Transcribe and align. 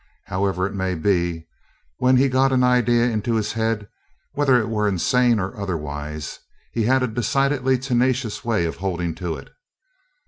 However 0.25 0.65
it 0.65 0.73
may 0.73 0.95
be, 0.95 1.45
when 1.97 2.17
he 2.17 2.27
got 2.27 2.51
an 2.51 2.63
idea 2.63 3.05
into 3.07 3.35
his 3.35 3.53
head, 3.53 3.87
whether 4.33 4.59
it 4.59 4.67
were 4.67 4.87
insane 4.87 5.37
or 5.39 5.55
otherwise, 5.55 6.39
he 6.71 6.85
had 6.85 7.03
a 7.03 7.07
decidedly 7.07 7.77
tenacious 7.77 8.43
way 8.43 8.65
of 8.65 8.77
holding 8.77 9.13
to 9.13 9.35
it. 9.35 9.51